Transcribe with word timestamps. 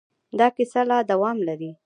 دا 0.39 0.47
کیسه 0.55 0.81
لا 0.89 0.97
دوام 1.11 1.37
لري. 1.47 1.71